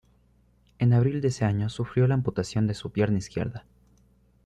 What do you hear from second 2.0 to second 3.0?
la amputación de su